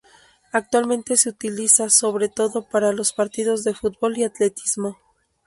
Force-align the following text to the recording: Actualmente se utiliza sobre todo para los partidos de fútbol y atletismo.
Actualmente 0.51 1.15
se 1.15 1.29
utiliza 1.29 1.91
sobre 1.91 2.27
todo 2.27 2.67
para 2.67 2.91
los 2.91 3.13
partidos 3.13 3.63
de 3.63 3.75
fútbol 3.75 4.17
y 4.17 4.23
atletismo. 4.23 4.97